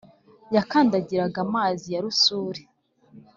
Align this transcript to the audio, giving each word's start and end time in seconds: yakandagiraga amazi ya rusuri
yakandagiraga 0.55 1.37
amazi 1.47 1.85
ya 1.93 1.99
rusuri 2.05 2.61